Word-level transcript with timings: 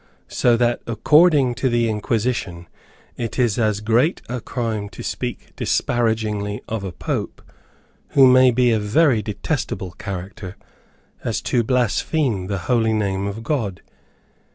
So 0.33 0.57
that 0.57 0.81
according 0.87 1.53
to 1.61 1.69
the 1.69 1.87
Inquisition, 1.87 2.67
it 3.17 3.37
is 3.37 3.59
as 3.59 3.81
great 3.81 4.19
a 4.27 4.41
crime 4.41 4.89
to 4.89 5.03
speak 5.03 5.55
disparagingly 5.55 6.59
of 6.67 6.83
a 6.83 6.91
pope, 6.91 7.43
who 8.17 8.25
may 8.25 8.49
be 8.49 8.71
a 8.71 8.79
very 8.79 9.21
detestable 9.21 9.91
character, 9.91 10.57
as 11.23 11.39
to 11.41 11.61
blaspheme 11.63 12.47
the 12.47 12.57
holy 12.65 12.93
name 12.93 13.27
of 13.27 13.43
God. 13.43 13.83